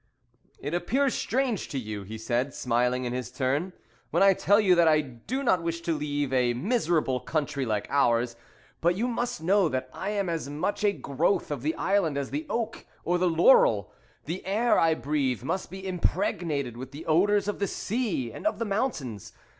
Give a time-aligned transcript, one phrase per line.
[0.57, 3.71] "It appears strange to you," he said, smiling in his turn,
[4.09, 7.85] "when I tell you that I do not wish to leave a miserable country like
[7.91, 8.35] ours;
[8.81, 12.31] but you must know that I am as much a growth of the island as
[12.31, 13.93] the oak or the laurel;
[14.25, 18.57] the air I breathe must be impregnated with the odours of the sea and of
[18.57, 19.33] the mountains.